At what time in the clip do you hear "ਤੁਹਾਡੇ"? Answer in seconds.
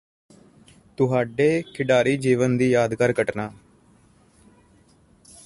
0.97-1.63